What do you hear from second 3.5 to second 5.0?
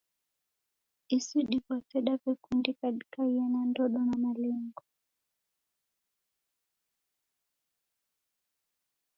na ndodo na malengo.